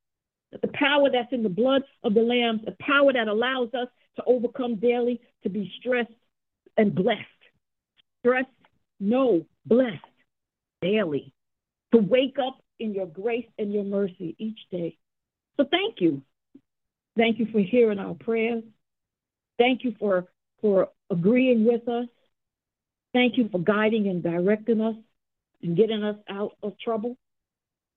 that 0.51 0.61
the 0.61 0.71
power 0.73 1.09
that's 1.11 1.31
in 1.31 1.43
the 1.43 1.49
blood 1.49 1.83
of 2.03 2.13
the 2.13 2.21
Lamb, 2.21 2.61
the 2.65 2.75
power 2.79 3.11
that 3.13 3.27
allows 3.27 3.69
us 3.73 3.87
to 4.17 4.23
overcome 4.25 4.75
daily, 4.75 5.19
to 5.43 5.49
be 5.49 5.71
stressed 5.79 6.11
and 6.77 6.93
blessed. 6.93 7.19
Stressed, 8.19 8.49
no, 8.99 9.45
blessed 9.65 9.97
daily. 10.81 11.33
To 11.93 11.99
wake 11.99 12.37
up 12.45 12.59
in 12.79 12.93
your 12.93 13.07
grace 13.07 13.47
and 13.57 13.73
your 13.73 13.83
mercy 13.83 14.35
each 14.37 14.59
day. 14.71 14.97
So 15.57 15.65
thank 15.69 16.01
you. 16.01 16.21
Thank 17.15 17.39
you 17.39 17.47
for 17.51 17.59
hearing 17.59 17.99
our 17.99 18.15
prayers. 18.15 18.63
Thank 19.57 19.83
you 19.83 19.95
for, 19.99 20.27
for 20.61 20.89
agreeing 21.11 21.65
with 21.65 21.87
us. 21.87 22.07
Thank 23.13 23.37
you 23.37 23.47
for 23.49 23.59
guiding 23.59 24.07
and 24.07 24.23
directing 24.23 24.81
us 24.81 24.95
and 25.61 25.77
getting 25.77 26.03
us 26.03 26.17
out 26.29 26.57
of 26.63 26.77
trouble. 26.79 27.17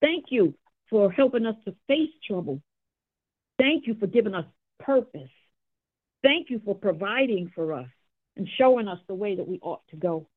Thank 0.01 0.27
you 0.29 0.55
for 0.91 1.11
helping 1.11 1.47
us 1.47 1.57
to 1.65 1.75
face 1.89 2.11
trouble. 2.27 2.61
Thank 3.59 3.87
you 3.87 3.95
for 3.99 4.07
giving 4.07 4.35
us 4.35 4.45
purpose. 4.79 5.31
Thank 6.23 6.51
you 6.51 6.61
for 6.65 6.75
providing 6.75 7.51
for 7.55 7.73
us 7.73 7.89
and 8.37 8.49
showing 8.59 8.89
us 8.89 8.99
the 9.09 9.15
way 9.15 9.37
that 9.37 9.49
we 9.49 9.59
ought 9.63 9.87
to 9.91 9.97
go. 9.97 10.29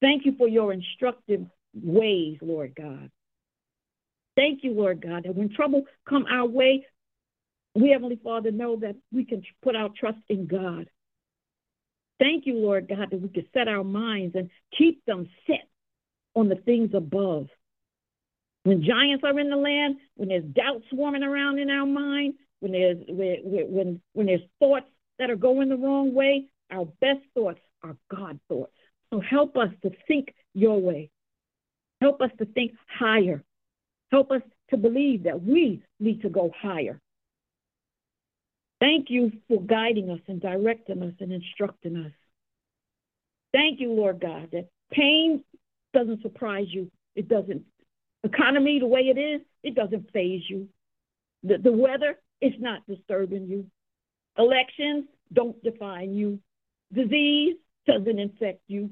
Thank 0.00 0.24
you 0.24 0.34
for 0.38 0.48
your 0.48 0.72
instructive 0.72 1.44
ways, 1.74 2.38
Lord 2.40 2.74
God. 2.74 3.10
Thank 4.36 4.62
you, 4.62 4.72
Lord 4.72 5.02
God, 5.02 5.24
that 5.24 5.34
when 5.34 5.52
trouble 5.52 5.82
come 6.08 6.24
our 6.30 6.46
way, 6.46 6.86
we, 7.74 7.90
Heavenly 7.90 8.20
Father, 8.22 8.50
know 8.50 8.76
that 8.76 8.96
we 9.12 9.24
can 9.24 9.42
put 9.62 9.76
our 9.76 9.90
trust 9.98 10.18
in 10.28 10.46
God. 10.46 10.88
Thank 12.18 12.46
you, 12.46 12.54
Lord 12.54 12.88
God, 12.88 13.10
that 13.10 13.20
we 13.20 13.28
can 13.28 13.46
set 13.52 13.68
our 13.68 13.84
minds 13.84 14.34
and 14.34 14.50
keep 14.76 15.04
them 15.04 15.28
set 15.46 15.68
on 16.34 16.48
the 16.48 16.56
things 16.56 16.90
above. 16.94 17.48
When 18.64 18.82
giants 18.82 19.24
are 19.24 19.38
in 19.38 19.50
the 19.50 19.56
land, 19.56 19.96
when 20.16 20.28
there's 20.28 20.44
doubt 20.44 20.82
swarming 20.90 21.22
around 21.22 21.58
in 21.58 21.70
our 21.70 21.86
mind, 21.86 22.34
when 22.60 22.72
there's 22.72 22.98
when 23.08 24.00
when 24.12 24.26
there's 24.26 24.42
thoughts 24.58 24.86
that 25.18 25.30
are 25.30 25.36
going 25.36 25.68
the 25.68 25.76
wrong 25.76 26.12
way, 26.12 26.46
our 26.70 26.84
best 27.00 27.20
thoughts 27.34 27.60
are 27.82 27.96
God 28.10 28.40
thoughts. 28.48 28.72
So 29.12 29.20
help 29.20 29.56
us 29.56 29.70
to 29.82 29.90
think 30.06 30.34
your 30.54 30.80
way. 30.80 31.10
Help 32.00 32.20
us 32.20 32.30
to 32.38 32.44
think 32.44 32.72
higher. 32.86 33.42
Help 34.10 34.30
us 34.30 34.42
to 34.70 34.76
believe 34.76 35.24
that 35.24 35.42
we 35.42 35.82
need 35.98 36.22
to 36.22 36.28
go 36.28 36.52
higher. 36.60 37.00
Thank 38.80 39.10
you 39.10 39.32
for 39.48 39.60
guiding 39.60 40.10
us 40.10 40.20
and 40.28 40.40
directing 40.40 41.02
us 41.02 41.14
and 41.20 41.32
instructing 41.32 41.96
us. 41.96 42.12
Thank 43.52 43.80
you, 43.80 43.92
Lord 43.92 44.20
God, 44.20 44.50
that 44.52 44.68
pain 44.92 45.42
doesn't 45.92 46.22
surprise 46.22 46.66
you. 46.68 46.90
It 47.16 47.28
doesn't. 47.28 47.62
Economy, 48.22 48.78
the 48.78 48.86
way 48.86 49.00
it 49.02 49.18
is, 49.18 49.40
it 49.62 49.74
doesn't 49.74 50.12
phase 50.12 50.42
you. 50.48 50.68
The, 51.42 51.58
the 51.58 51.72
weather 51.72 52.18
is 52.40 52.52
not 52.58 52.86
disturbing 52.86 53.46
you. 53.46 53.66
Elections 54.36 55.06
don't 55.32 55.60
define 55.64 56.14
you. 56.14 56.38
Disease 56.92 57.56
doesn't 57.86 58.18
infect 58.18 58.60
you. 58.68 58.90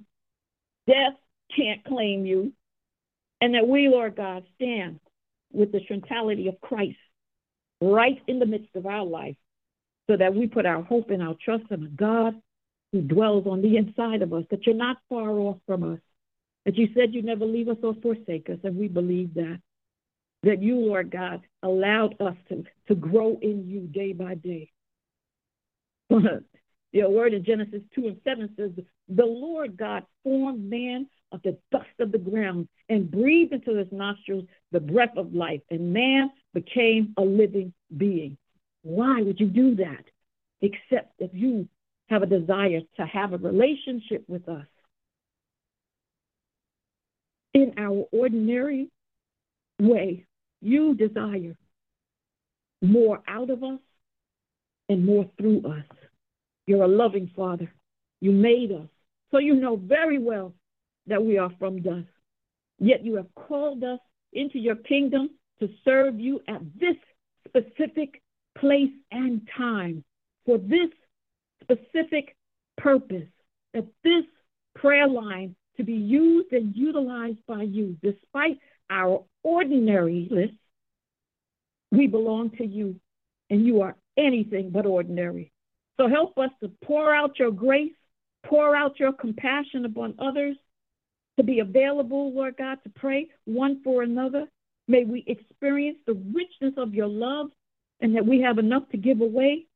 Death 0.89 1.15
can't 1.55 1.85
claim 1.85 2.27
you. 2.27 2.53
And 3.41 3.55
that 3.55 3.69
we, 3.69 3.89
Lord 3.89 4.17
God, 4.17 4.45
stand 4.57 4.99
with 5.53 5.71
the 5.71 5.81
centrality 5.87 6.49
of 6.49 6.61
Christ 6.61 6.97
right 7.81 8.21
in 8.27 8.39
the 8.39 8.47
midst 8.47 8.75
of 8.75 8.87
our 8.87 9.05
life 9.05 9.37
so 10.09 10.17
that 10.17 10.35
we 10.35 10.47
put 10.47 10.67
our 10.67 10.83
hope 10.83 11.11
and 11.11 11.23
our 11.23 11.37
trust 11.45 11.65
in 11.71 11.83
a 11.83 11.89
God 11.89 12.35
who 12.93 13.03
dwells 13.03 13.47
on 13.47 13.63
the 13.63 13.77
inside 13.77 14.23
of 14.23 14.33
us, 14.33 14.45
that 14.51 14.67
you're 14.67 14.75
not 14.75 14.99
far 15.09 15.31
off 15.31 15.59
from 15.67 15.93
us, 15.93 15.99
that 16.65 16.77
you 16.77 16.89
said 16.95 17.13
you'd 17.13 17.25
never 17.25 17.45
leave 17.45 17.69
us 17.69 17.77
or 17.83 17.95
forsake 18.03 18.49
us, 18.51 18.59
and 18.65 18.77
we 18.77 18.89
believe 18.89 19.35
that. 19.35 19.61
That 20.43 20.63
you, 20.63 20.77
Lord 20.77 21.11
God, 21.11 21.41
allowed 21.63 22.21
us 22.21 22.37
to, 22.51 22.65
to 22.89 22.95
grow 22.95 23.39
in 23.43 23.69
you 23.69 23.81
day 23.81 24.13
by 24.13 24.35
day. 24.35 24.71
Your 26.93 27.11
word 27.11 27.35
in 27.35 27.45
Genesis 27.45 27.83
2 27.95 28.07
and 28.07 28.21
7 28.23 28.55
says, 28.57 28.71
The 29.09 29.25
Lord 29.25 29.77
God 29.77 30.05
formed 30.23 30.71
man 30.71 31.09
of 31.33 31.43
the 31.43 31.59
dust 31.73 31.87
of 31.99 32.13
the 32.13 32.19
ground 32.19 32.69
and 32.89 33.11
breathed 33.11 33.53
into 33.53 33.75
his 33.75 33.89
nostrils 33.91 34.45
the 34.73 34.81
breath 34.81 35.17
of 35.17 35.35
life, 35.35 35.61
and 35.71 35.93
man 35.93 36.31
became 36.55 37.13
a 37.17 37.23
living 37.23 37.73
being. 37.97 38.39
Why 38.87 39.21
would 39.21 39.41
you 39.41 39.49
do 39.49 39.75
that? 39.77 40.05
Except 40.63 41.13
if 41.19 41.33
you 41.35 41.69
have 42.09 42.23
a 42.23 42.27
desire 42.27 42.83
to 42.97 43.05
have 43.05 43.33
a 43.33 43.39
relationship 43.39 44.25
with 44.29 44.49
us. 44.49 44.67
In 47.53 47.75
our 47.79 48.07
ordinary 48.13 48.89
way, 49.81 50.25
you 50.63 50.95
desire 50.95 51.57
more 52.81 53.21
out 53.27 53.51
of 53.51 53.65
us 53.65 53.81
and 54.89 55.05
more 55.05 55.29
through 55.37 55.63
us. 55.67 55.97
You're 56.67 56.85
a 56.85 56.89
loving 56.89 57.29
Father. 57.35 57.73
You 58.21 58.31
made 58.31 58.71
us. 58.71 58.89
So 59.33 59.39
you 59.39 59.55
know 59.55 59.75
very 59.75 60.19
well 60.19 60.55
that 61.09 61.25
we 61.25 61.39
are 61.39 61.51
from 61.59 61.83
dust. 61.83 62.07
Yet 62.79 63.05
you 63.05 63.17
have 63.17 63.35
called 63.35 63.83
us 63.83 63.99
into 64.33 64.61
your 64.61 64.77
kingdom 64.77 65.31
to 65.59 65.69
serve 65.85 66.21
you 66.21 66.41
at 66.47 66.61
this 66.79 66.97
specific 67.49 68.23
place 68.61 68.93
and 69.11 69.49
time 69.57 70.05
for 70.45 70.59
this 70.59 70.91
specific 71.63 72.37
purpose, 72.77 73.29
that 73.75 73.87
this 74.05 74.25
prayer 74.75 75.09
line 75.09 75.55
to 75.77 75.85
be 75.85 75.95
used 75.95 76.53
and 76.53 76.75
utilized 76.75 77.45
by 77.47 77.63
you, 77.63 77.97
despite 78.03 78.59
our 78.91 79.25
ordinary 79.43 80.29
list, 80.31 80.55
we 81.91 82.07
belong 82.07 82.51
to 82.51 82.67
you, 82.67 82.97
and 83.51 83.67
you 83.67 83.83
are 83.83 83.97
anything 84.17 84.71
but 84.71 84.87
ordinary. 84.87 85.53
So 85.99 86.09
help 86.09 86.39
us 86.39 86.51
to 86.63 86.71
pour 86.85 87.15
out 87.15 87.39
your 87.39 87.51
grace, 87.51 87.93
pour 88.45 88.77
out 88.77 88.99
your 88.99 89.13
compassion 89.13 89.85
upon 89.85 90.15
others, 90.19 90.57
to 91.37 91.45
be 91.45 91.61
available, 91.61 92.33
Lord 92.33 92.57
God, 92.57 92.79
to 92.85 92.91
pray 92.91 93.29
one 93.45 93.83
for 93.83 94.03
another. 94.03 94.47
May 94.89 95.05
we 95.05 95.25
experience 95.27 95.99
the 96.07 96.15
richness 96.15 96.75
of 96.77 96.95
your 96.95 97.09
love 97.09 97.49
and 98.01 98.15
that 98.17 98.27
we 98.27 98.41
have 98.41 98.59
enough 98.59 98.89
to 98.91 98.97
give 98.97 99.21
away 99.21 99.67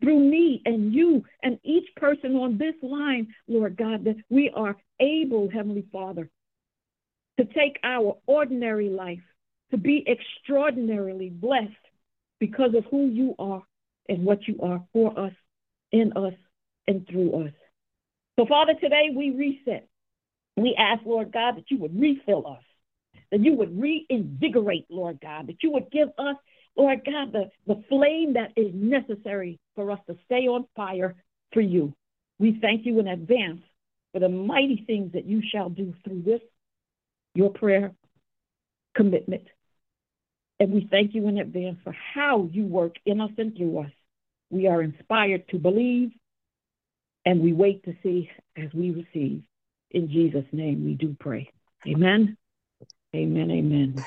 through 0.00 0.18
me 0.18 0.62
and 0.64 0.92
you 0.92 1.24
and 1.42 1.58
each 1.62 1.88
person 1.96 2.34
on 2.36 2.58
this 2.58 2.74
line, 2.82 3.28
Lord 3.48 3.76
God, 3.76 4.04
that 4.04 4.16
we 4.28 4.50
are 4.54 4.76
able, 5.00 5.48
Heavenly 5.50 5.86
Father, 5.92 6.28
to 7.38 7.44
take 7.44 7.78
our 7.82 8.16
ordinary 8.26 8.88
life, 8.88 9.22
to 9.70 9.76
be 9.76 10.06
extraordinarily 10.08 11.30
blessed 11.30 11.72
because 12.38 12.74
of 12.74 12.84
who 12.90 13.06
you 13.08 13.34
are 13.38 13.62
and 14.08 14.24
what 14.24 14.46
you 14.46 14.58
are 14.62 14.82
for 14.92 15.18
us, 15.18 15.32
in 15.92 16.12
us, 16.14 16.34
and 16.86 17.06
through 17.08 17.46
us. 17.46 17.52
So, 18.38 18.46
Father, 18.46 18.74
today 18.74 19.10
we 19.14 19.30
reset. 19.30 19.88
We 20.56 20.74
ask, 20.78 21.04
Lord 21.04 21.32
God, 21.32 21.56
that 21.56 21.70
you 21.70 21.78
would 21.78 21.98
refill 21.98 22.46
us, 22.46 22.62
that 23.30 23.40
you 23.40 23.54
would 23.54 23.80
reinvigorate, 23.80 24.86
Lord 24.88 25.20
God, 25.20 25.48
that 25.48 25.62
you 25.62 25.72
would 25.72 25.90
give 25.90 26.08
us 26.18 26.36
Lord 26.76 27.04
God, 27.04 27.32
the, 27.32 27.50
the 27.66 27.82
flame 27.88 28.34
that 28.34 28.52
is 28.56 28.72
necessary 28.74 29.58
for 29.74 29.90
us 29.90 30.00
to 30.08 30.16
stay 30.26 30.46
on 30.46 30.66
fire 30.76 31.14
for 31.52 31.60
you. 31.60 31.94
We 32.38 32.58
thank 32.60 32.84
you 32.84 32.98
in 33.00 33.08
advance 33.08 33.62
for 34.12 34.20
the 34.20 34.28
mighty 34.28 34.84
things 34.86 35.12
that 35.12 35.24
you 35.24 35.42
shall 35.50 35.70
do 35.70 35.94
through 36.04 36.22
this, 36.22 36.40
your 37.34 37.50
prayer 37.50 37.92
commitment. 38.94 39.44
And 40.58 40.72
we 40.72 40.88
thank 40.90 41.14
you 41.14 41.28
in 41.28 41.38
advance 41.38 41.78
for 41.84 41.94
how 42.14 42.48
you 42.50 42.64
work 42.64 42.96
in 43.04 43.20
us 43.20 43.30
and 43.38 43.56
through 43.56 43.80
us. 43.80 43.90
We 44.50 44.66
are 44.68 44.82
inspired 44.82 45.48
to 45.48 45.58
believe, 45.58 46.12
and 47.24 47.40
we 47.40 47.52
wait 47.52 47.84
to 47.84 47.94
see 48.02 48.30
as 48.56 48.72
we 48.72 48.90
receive. 48.90 49.42
In 49.90 50.08
Jesus' 50.08 50.46
name 50.52 50.84
we 50.84 50.94
do 50.94 51.16
pray. 51.18 51.50
Amen. 51.86 52.36
Amen. 53.14 53.50
Amen. 53.50 54.04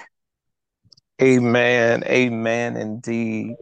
Amen. 1.21 2.03
Amen 2.05 2.77
indeed. 2.77 3.55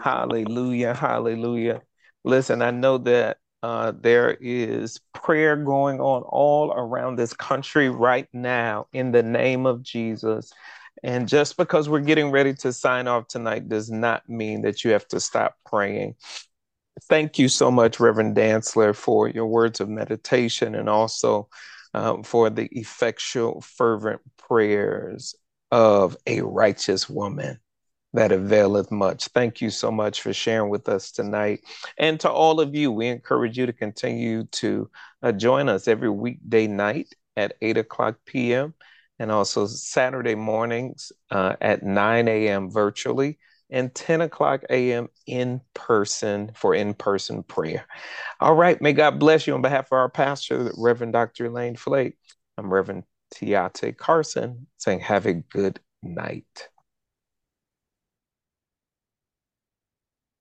Hallelujah. 0.00 0.94
Hallelujah. 0.94 1.82
Listen, 2.24 2.62
I 2.62 2.70
know 2.70 2.98
that 2.98 3.38
uh, 3.62 3.92
there 3.98 4.36
is 4.40 5.00
prayer 5.12 5.56
going 5.56 6.00
on 6.00 6.22
all 6.22 6.72
around 6.72 7.16
this 7.16 7.34
country 7.34 7.90
right 7.90 8.28
now 8.32 8.86
in 8.92 9.12
the 9.12 9.22
name 9.22 9.66
of 9.66 9.82
Jesus. 9.82 10.52
And 11.02 11.28
just 11.28 11.56
because 11.56 11.88
we're 11.88 12.00
getting 12.00 12.30
ready 12.30 12.54
to 12.54 12.72
sign 12.72 13.08
off 13.08 13.26
tonight 13.26 13.68
does 13.68 13.90
not 13.90 14.28
mean 14.28 14.62
that 14.62 14.84
you 14.84 14.92
have 14.92 15.08
to 15.08 15.20
stop 15.20 15.56
praying. 15.66 16.14
Thank 17.04 17.38
you 17.38 17.48
so 17.48 17.70
much, 17.70 17.98
Reverend 17.98 18.36
Dantzler, 18.36 18.94
for 18.94 19.28
your 19.28 19.46
words 19.46 19.80
of 19.80 19.88
meditation 19.88 20.74
and 20.74 20.88
also 20.88 21.48
um, 21.94 22.22
for 22.22 22.50
the 22.50 22.66
effectual, 22.72 23.62
fervent 23.62 24.20
prayers 24.36 25.34
of 25.70 26.16
a 26.26 26.40
righteous 26.40 27.08
woman 27.08 27.58
that 28.12 28.32
availeth 28.32 28.90
much. 28.90 29.28
Thank 29.28 29.60
you 29.60 29.70
so 29.70 29.90
much 29.90 30.22
for 30.22 30.32
sharing 30.32 30.70
with 30.70 30.88
us 30.88 31.12
tonight. 31.12 31.60
And 31.98 32.18
to 32.20 32.30
all 32.30 32.60
of 32.60 32.74
you, 32.74 32.90
we 32.90 33.06
encourage 33.06 33.56
you 33.56 33.66
to 33.66 33.72
continue 33.72 34.44
to 34.44 34.90
uh, 35.22 35.32
join 35.32 35.68
us 35.68 35.86
every 35.86 36.10
weekday 36.10 36.66
night 36.66 37.14
at 37.36 37.54
8 37.62 37.78
o'clock 37.78 38.16
p.m. 38.26 38.74
and 39.18 39.30
also 39.30 39.66
Saturday 39.66 40.34
mornings 40.34 41.12
uh, 41.30 41.54
at 41.60 41.84
9 41.84 42.28
a.m. 42.28 42.70
virtually 42.70 43.38
and 43.70 43.94
10 43.94 44.22
o'clock 44.22 44.62
a.m. 44.68 45.08
in 45.26 45.60
person 45.74 46.50
for 46.54 46.74
in 46.74 46.94
person 46.94 47.44
prayer. 47.44 47.86
All 48.40 48.54
right. 48.54 48.80
May 48.82 48.92
God 48.92 49.20
bless 49.20 49.46
you 49.46 49.54
on 49.54 49.62
behalf 49.62 49.86
of 49.86 49.92
our 49.92 50.08
pastor, 50.08 50.72
Reverend 50.76 51.12
Dr. 51.12 51.46
Elaine 51.46 51.76
Flake. 51.76 52.16
I'm 52.58 52.72
Reverend 52.72 53.04
Tiate 53.34 53.96
Carson 53.96 54.66
saying, 54.78 55.00
Have 55.00 55.26
a 55.26 55.34
good 55.34 55.80
night. 56.02 56.69